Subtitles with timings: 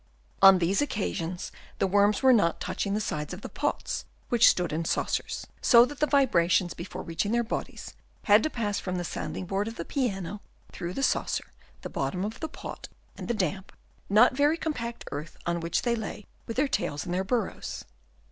[0.41, 4.73] On these occasions the worms were not touching the sides of the pots, which stood
[4.73, 7.93] in saucers; so that the vibrations, before reaching their bodies,
[8.23, 10.41] had to pass from the sounding board of the piano,
[10.71, 11.51] through the saucer,
[11.83, 13.71] the bottom of the pot and the damp,
[14.09, 17.85] not very compact earth on which they lay with their tails in their burrows.